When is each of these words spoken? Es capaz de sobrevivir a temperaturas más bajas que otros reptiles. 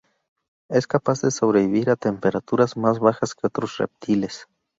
Es 0.67 0.87
capaz 0.87 1.21
de 1.21 1.29
sobrevivir 1.29 1.91
a 1.91 1.95
temperaturas 1.95 2.75
más 2.75 2.97
bajas 2.97 3.35
que 3.35 3.45
otros 3.45 3.77
reptiles. 3.77 4.47